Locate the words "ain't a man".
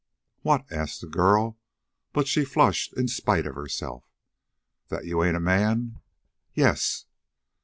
5.23-5.99